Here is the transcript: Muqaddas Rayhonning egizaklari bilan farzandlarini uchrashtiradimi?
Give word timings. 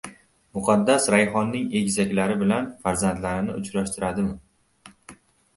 Muqaddas 0.57 1.03
Rayhonning 1.15 1.67
egizaklari 1.81 2.37
bilan 2.39 2.71
farzandlarini 2.87 3.59
uchrashtiradimi? 3.61 4.35